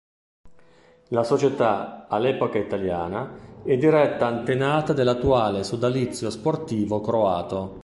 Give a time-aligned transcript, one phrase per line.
[1.09, 7.77] La società all'epoca italiana e diretta antenata dell'attuale sodalizio sportivo croato.